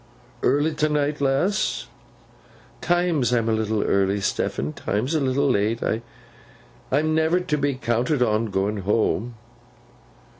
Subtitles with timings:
[0.41, 1.85] 'Early t'night, lass?'
[2.81, 4.73] ''Times I'm a little early, Stephen!
[4.73, 5.81] 'times a little late.
[6.91, 9.35] I'm never to be counted on, going home.